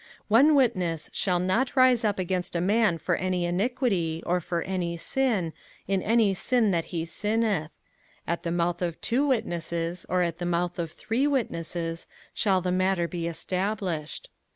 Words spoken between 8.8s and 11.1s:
of two witnesses, or at the mouth of